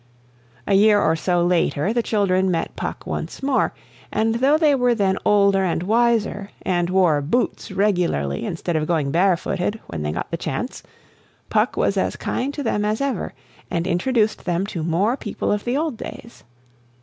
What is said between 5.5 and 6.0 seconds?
and